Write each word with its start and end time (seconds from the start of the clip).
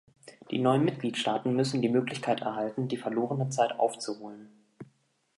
Die 0.49 0.57
neuen 0.57 0.83
Mitgliedstaaten 0.83 1.55
müssen 1.55 1.83
die 1.83 1.87
Möglichkeit 1.87 2.41
erhalten, 2.41 2.87
die 2.87 2.97
verlorene 2.97 3.49
Zeit 3.49 3.73
aufzuholen. 3.79 4.49